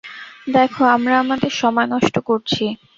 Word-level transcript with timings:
দেখো, 0.47 0.81
আমরা 0.87 1.15
আমাদের 1.19 1.51
সময় 1.61 1.87
নষ্ট 1.87 2.15
করছি। 2.21 2.63